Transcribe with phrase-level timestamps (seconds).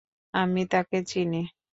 [0.33, 1.41] আমি তাঁকে চিনি।